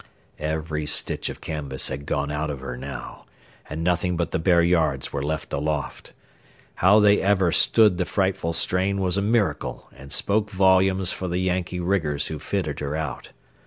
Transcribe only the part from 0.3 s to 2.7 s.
Every stitch of canvas had gone out of